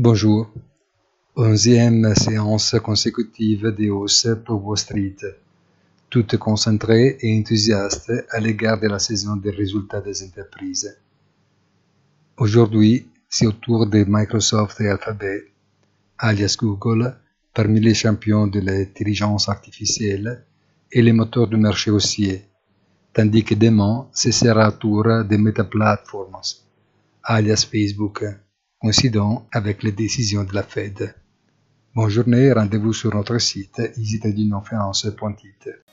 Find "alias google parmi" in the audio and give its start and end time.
16.16-17.80